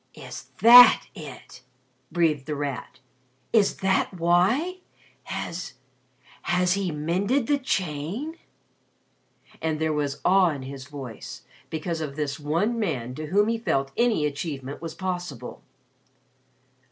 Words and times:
"Is 0.15 0.45
that 0.63 1.05
it!" 1.13 1.61
breathed 2.11 2.47
The 2.47 2.55
Rat. 2.55 2.97
"Is 3.53 3.77
that 3.85 4.11
why? 4.15 4.79
Has 5.25 5.75
has 6.41 6.73
he 6.73 6.89
mended 6.89 7.45
the 7.45 7.59
chain?" 7.59 8.39
And 9.61 9.77
there 9.79 9.93
was 9.93 10.19
awe 10.25 10.49
in 10.49 10.63
his 10.63 10.85
voice, 10.87 11.43
because 11.69 12.01
of 12.01 12.15
this 12.15 12.39
one 12.39 12.79
man 12.79 13.13
to 13.13 13.27
whom 13.27 13.47
he 13.47 13.59
felt 13.59 13.91
any 13.95 14.25
achievement 14.25 14.81
was 14.81 14.95
possible. 14.95 15.61